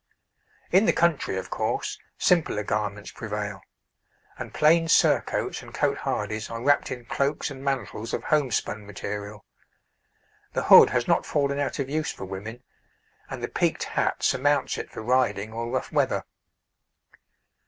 [0.71, 3.61] In the country, of course, simpler garments prevail,
[4.35, 9.45] and plain surcoats and cotehardies are wrapped in cloaks and mantles of homespun material.
[10.53, 12.63] The hood has not fallen out of use for women,
[13.29, 16.23] and the peaked hat surmounts it for riding or rough weather.